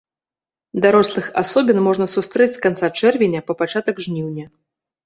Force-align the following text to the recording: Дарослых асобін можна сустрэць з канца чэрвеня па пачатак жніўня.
Дарослых 0.85 1.25
асобін 1.43 1.77
можна 1.89 2.09
сустрэць 2.17 2.51
з 2.57 2.65
канца 2.65 2.93
чэрвеня 2.99 3.39
па 3.51 3.59
пачатак 3.63 3.95
жніўня. 4.09 4.45